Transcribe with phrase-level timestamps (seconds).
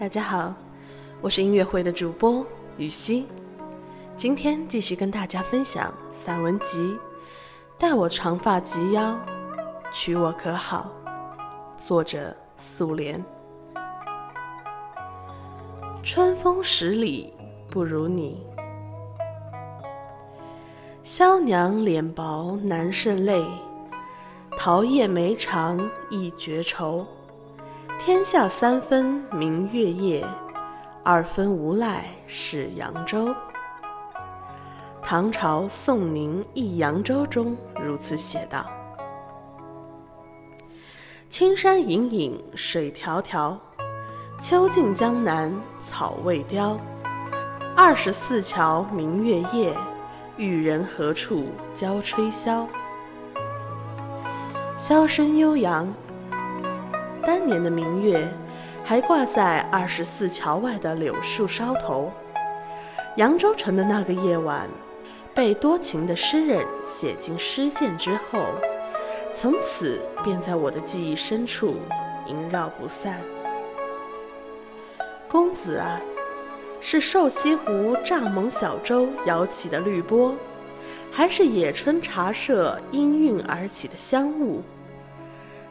[0.00, 0.54] 大家好，
[1.20, 2.42] 我是音乐会的主播
[2.78, 3.26] 雨熙，
[4.16, 6.78] 今天继续跟大家分享散文集
[7.76, 9.14] 《待我长发及腰，
[9.92, 10.90] 娶我可好》，
[11.86, 13.22] 作者素莲。
[16.02, 17.30] 春风十里
[17.68, 18.42] 不如你，
[21.02, 23.44] 萧娘脸薄难胜泪，
[24.56, 25.78] 桃叶眉长
[26.08, 27.06] 易绝愁。
[28.02, 30.24] 天下三分明月夜，
[31.04, 33.28] 二分无赖是扬州。
[35.02, 38.64] 唐朝宋宁忆扬州中如此写道
[41.28, 43.54] ：“青山隐隐水迢迢，
[44.40, 45.54] 秋尽江南
[45.86, 46.80] 草未凋。
[47.76, 49.76] 二十四桥明月夜，
[50.38, 52.66] 玉人何处教吹箫？
[54.78, 55.86] 箫声悠扬。”
[57.50, 58.32] 年的明月，
[58.84, 62.12] 还挂在二十四桥外的柳树梢头。
[63.16, 64.68] 扬州城的那个夜晚，
[65.34, 68.44] 被多情的诗人写进诗笺之后，
[69.34, 71.74] 从此便在我的记忆深处
[72.26, 73.16] 萦绕不散。
[75.28, 76.00] 公子啊，
[76.80, 80.36] 是瘦西湖蚱蜢小舟摇起的绿波，
[81.10, 84.62] 还是野春茶社氤氲而起的香雾？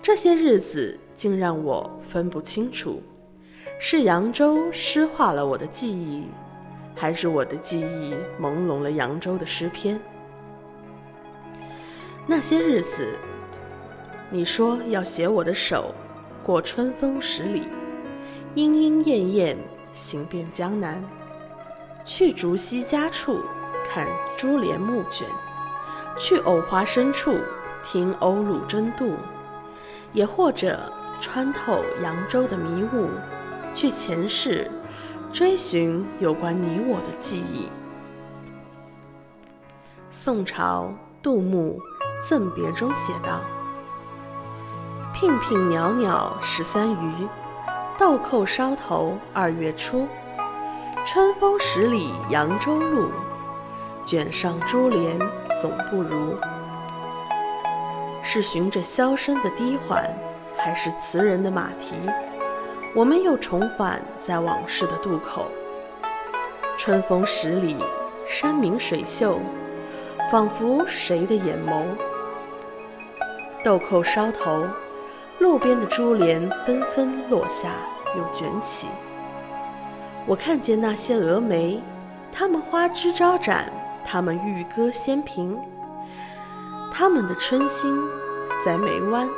[0.00, 1.00] 这些日子。
[1.14, 3.02] 竟让我分不清楚，
[3.78, 6.24] 是扬州诗化了我的记忆，
[6.94, 10.00] 还是我的记忆朦胧了扬州的诗篇？
[12.26, 13.16] 那些日子，
[14.30, 15.94] 你说要携我的手，
[16.42, 17.68] 过春风十里，
[18.54, 19.56] 莺莺燕燕
[19.92, 21.02] 行遍江南，
[22.04, 23.40] 去竹溪家处
[23.88, 25.28] 看珠帘暮卷，
[26.18, 27.36] 去藕花深处
[27.84, 29.12] 听鸥鹭争渡，
[30.12, 30.92] 也或者。
[31.24, 33.08] 穿透扬州的迷雾，
[33.74, 34.70] 去前世
[35.32, 37.66] 追寻有关你我的记忆。
[40.10, 40.92] 宋朝
[41.22, 41.80] 杜牧
[42.28, 43.40] 《赠别》中写道
[45.16, 47.26] ：“娉娉袅袅十三余，
[47.98, 50.06] 豆蔻梢头二月初。
[51.06, 53.10] 春风十里扬州路，
[54.04, 55.18] 卷上珠帘
[55.62, 56.36] 总不如。”
[58.22, 60.06] 是循着箫声的低缓。
[60.64, 61.94] 还是词人的马蹄，
[62.94, 65.48] 我们又重返在往事的渡口。
[66.78, 67.76] 春风十里，
[68.26, 69.38] 山明水秀，
[70.32, 71.84] 仿佛谁的眼眸？
[73.62, 74.66] 豆蔻梢头，
[75.38, 77.68] 路边的珠帘纷纷落下
[78.16, 78.86] 又卷起。
[80.24, 81.78] 我看见那些蛾眉，
[82.32, 83.70] 它们花枝招展，
[84.02, 85.58] 它们玉歌仙频，
[86.90, 88.02] 它们的春心
[88.64, 89.28] 在眉湾。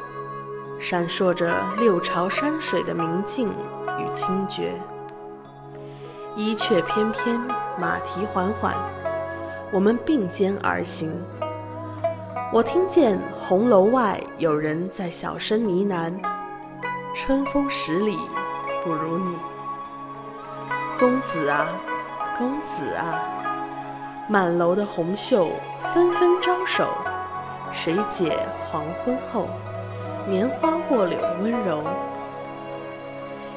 [0.78, 4.72] 闪烁着六朝山水的明净与清绝，
[6.36, 7.40] 衣却翩翩，
[7.78, 8.74] 马蹄缓缓，
[9.72, 11.12] 我们并肩而行。
[12.52, 16.12] 我听见红楼外有人在小声呢喃
[17.16, 18.16] ：“春风十里
[18.84, 19.36] 不如你，
[20.98, 21.66] 公子啊，
[22.38, 23.18] 公子啊！”
[24.28, 25.50] 满楼的红袖
[25.94, 26.88] 纷纷招手，
[27.72, 28.38] 谁解
[28.70, 29.48] 黄昏后？
[30.28, 31.84] 棉花卧柳的温柔，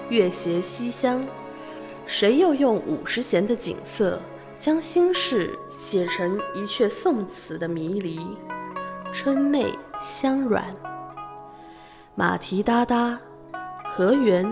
[0.10, 1.26] 月斜西厢，
[2.06, 4.22] 谁又用五十弦的景色，
[4.60, 8.20] 将心事写成一阙宋词的迷离？
[9.12, 10.64] 春媚香软，
[12.14, 13.20] 马蹄哒哒，
[13.84, 14.46] 河源、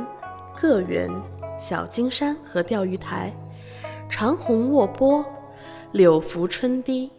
[0.60, 1.08] 个园、
[1.60, 3.32] 小金山和钓鱼台，
[4.10, 5.24] 长虹卧波，
[5.92, 7.12] 柳拂春堤，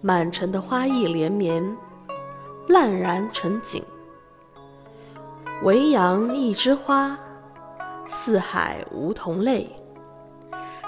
[0.00, 1.62] 满城的花意连绵，
[2.66, 3.84] 烂然成景。
[5.62, 7.18] 维扬一枝花，
[8.08, 9.68] 四海梧桐泪。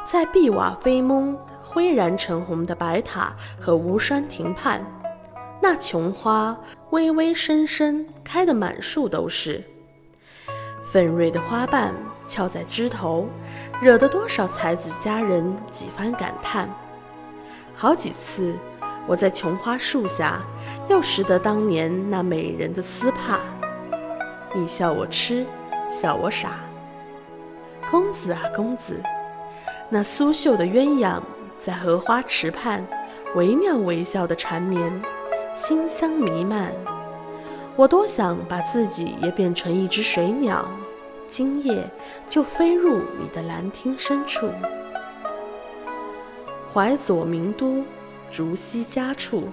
[0.08, 4.80] 在碧瓦飞蒙、灰然成红的白塔和吴山亭畔，
[5.60, 6.56] 那琼花
[6.90, 9.60] 微微深深开得满树都是。
[10.92, 11.92] 粉蕊的花瓣
[12.24, 13.26] 翘在枝头，
[13.82, 16.70] 惹得多少才子佳人几番感叹。
[17.74, 18.54] 好几次，
[19.08, 20.40] 我在琼花树下，
[20.88, 23.40] 又拾得当年那美人的丝帕。
[24.52, 25.46] 你笑我痴，
[25.88, 26.60] 笑我傻。
[27.88, 29.00] 公子啊，公子，
[29.88, 31.20] 那苏绣的鸳鸯
[31.60, 32.84] 在荷花池畔
[33.36, 35.00] 惟妙惟肖的缠绵，
[35.54, 36.72] 馨香弥漫。
[37.76, 40.68] 我多想把自己也变成一只水鸟，
[41.28, 41.88] 今夜
[42.28, 44.50] 就飞入你的兰厅深处。
[46.74, 47.84] 怀左名都，
[48.32, 49.48] 竹溪家处，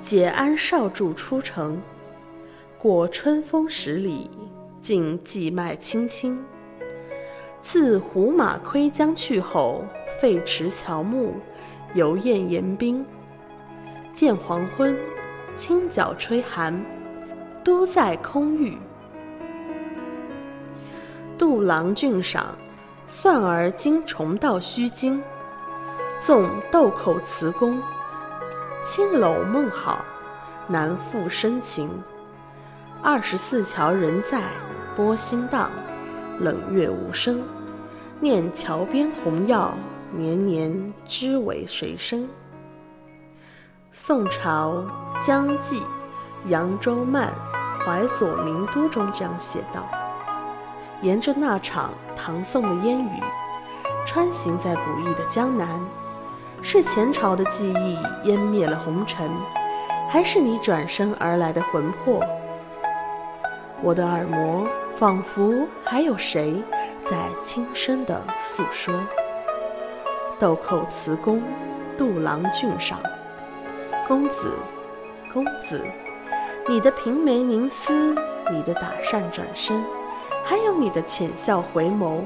[0.00, 1.80] 解鞍少驻出城。
[2.82, 4.30] 过春风十里，
[4.80, 6.42] 尽寄脉青青。
[7.60, 9.84] 自胡马窥江去后，
[10.18, 11.34] 废池乔木，
[11.92, 13.04] 游雁言冰。
[14.14, 14.96] 见黄昏，
[15.54, 16.82] 清角吹寒，
[17.62, 18.78] 都在空域。
[21.36, 22.46] 杜郎俊赏，
[23.06, 25.22] 算而今重到须惊。
[26.18, 27.78] 纵豆蔻词工，
[28.82, 30.02] 青楼梦好，
[30.66, 31.90] 难复深情。
[33.02, 34.42] 二十四桥人在，
[34.94, 35.70] 波心荡，
[36.38, 37.42] 冷月无声。
[38.20, 39.72] 念桥边红药，
[40.12, 42.28] 年年知为谁生？
[43.90, 44.84] 宋朝
[45.24, 45.80] 江记
[46.48, 47.32] 《扬州慢·
[47.82, 49.86] 淮左名都》中这样写道
[51.00, 53.22] ：“沿着那场唐宋的烟雨，
[54.06, 55.66] 穿行在不易的江南，
[56.60, 57.96] 是前朝的记忆
[58.28, 59.30] 湮灭了红尘，
[60.10, 62.22] 还是你转身而来的魂魄？
[63.82, 66.62] 我的耳膜仿佛还有谁？”
[67.02, 68.94] 在轻声地诉说。
[70.38, 71.42] 豆蔻词工，
[71.98, 73.00] 杜郎俊赏。
[74.06, 74.52] 公子，
[75.32, 75.84] 公子，
[76.68, 78.14] 你的平眉凝思，
[78.50, 79.82] 你的打扇转身，
[80.44, 82.20] 还有你的浅笑回眸，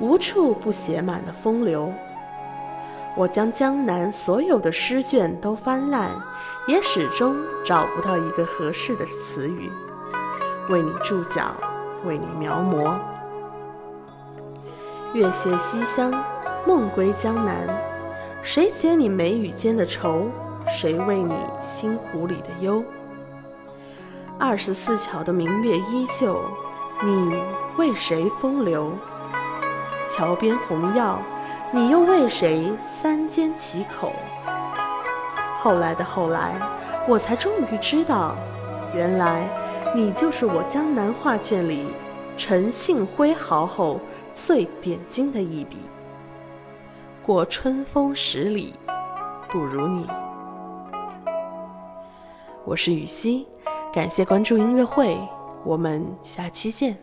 [0.00, 1.92] 无处不写满了风流。
[3.16, 6.10] 我将江南所有的诗卷都翻烂，
[6.66, 9.70] 也始终找不到一个合适的词语，
[10.68, 11.54] 为你注脚，
[12.04, 12.96] 为你描摹。
[15.12, 16.12] 月斜西厢，
[16.66, 17.66] 梦归江南。
[18.42, 20.28] 谁解你眉宇间的愁？
[20.68, 22.84] 谁为你心湖里的忧？
[24.38, 26.40] 二十四桥的明月依旧，
[27.02, 27.42] 你
[27.76, 28.92] 为谁风流？
[30.08, 31.18] 桥边红药，
[31.72, 32.72] 你又为谁
[33.02, 34.12] 三缄其口？
[35.58, 36.54] 后来的后来，
[37.06, 38.34] 我才终于知道，
[38.94, 39.46] 原来
[39.94, 41.86] 你就是我江南画卷里
[42.36, 44.00] 陈幸辉豪后。
[44.32, 45.76] 最点睛的一笔，
[47.22, 48.72] 过春风十里，
[49.48, 50.06] 不如你。
[52.64, 53.46] 我是雨熙，
[53.92, 55.18] 感谢关注音乐会，
[55.62, 56.96] 我们下期见。